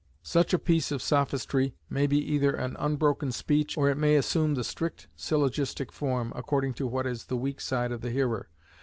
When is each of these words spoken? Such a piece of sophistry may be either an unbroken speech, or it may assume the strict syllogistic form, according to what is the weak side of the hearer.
Such 0.23 0.51
a 0.51 0.57
piece 0.57 0.91
of 0.91 0.99
sophistry 0.99 1.75
may 1.87 2.07
be 2.07 2.17
either 2.17 2.53
an 2.55 2.75
unbroken 2.79 3.31
speech, 3.31 3.77
or 3.77 3.87
it 3.87 3.99
may 3.99 4.15
assume 4.15 4.55
the 4.55 4.63
strict 4.63 5.07
syllogistic 5.15 5.91
form, 5.91 6.33
according 6.35 6.73
to 6.81 6.87
what 6.87 7.05
is 7.05 7.25
the 7.25 7.37
weak 7.37 7.61
side 7.61 7.91
of 7.91 8.01
the 8.01 8.09
hearer. 8.09 8.49